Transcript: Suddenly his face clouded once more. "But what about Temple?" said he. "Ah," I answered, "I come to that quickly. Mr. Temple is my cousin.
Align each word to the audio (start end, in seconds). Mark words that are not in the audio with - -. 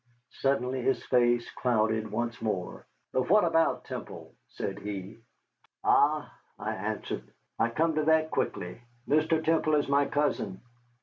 Suddenly 0.31 0.81
his 0.81 1.03
face 1.05 1.47
clouded 1.51 2.09
once 2.11 2.41
more. 2.41 2.87
"But 3.13 3.29
what 3.29 3.43
about 3.43 3.85
Temple?" 3.85 4.33
said 4.49 4.79
he. 4.79 5.19
"Ah," 5.83 6.33
I 6.57 6.71
answered, 6.73 7.31
"I 7.59 7.69
come 7.69 7.93
to 7.93 8.03
that 8.05 8.31
quickly. 8.31 8.81
Mr. 9.07 9.45
Temple 9.45 9.75
is 9.75 9.87
my 9.87 10.07
cousin. 10.07 10.61